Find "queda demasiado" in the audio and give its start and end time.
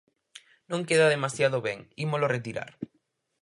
0.89-1.57